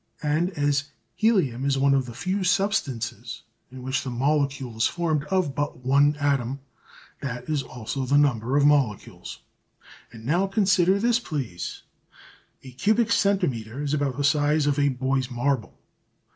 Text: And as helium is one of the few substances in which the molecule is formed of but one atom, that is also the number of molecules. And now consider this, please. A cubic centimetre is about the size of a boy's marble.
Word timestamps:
And 0.23 0.49
as 0.57 0.85
helium 1.13 1.63
is 1.63 1.77
one 1.77 1.93
of 1.93 2.07
the 2.07 2.15
few 2.15 2.43
substances 2.43 3.43
in 3.71 3.83
which 3.83 4.03
the 4.03 4.09
molecule 4.09 4.75
is 4.77 4.87
formed 4.87 5.25
of 5.25 5.53
but 5.53 5.77
one 5.85 6.15
atom, 6.15 6.59
that 7.19 7.47
is 7.47 7.61
also 7.61 8.07
the 8.07 8.17
number 8.17 8.57
of 8.57 8.65
molecules. 8.65 9.41
And 10.11 10.25
now 10.25 10.47
consider 10.47 10.97
this, 10.97 11.19
please. 11.19 11.83
A 12.63 12.71
cubic 12.71 13.11
centimetre 13.11 13.83
is 13.83 13.93
about 13.93 14.17
the 14.17 14.23
size 14.23 14.65
of 14.65 14.79
a 14.79 14.89
boy's 14.89 15.29
marble. 15.29 15.77